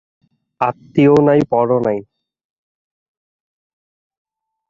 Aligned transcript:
আত্মীয়ও 0.61 1.17
নাই, 1.27 1.39
পরও 1.51 1.77
নাই। 1.85 1.99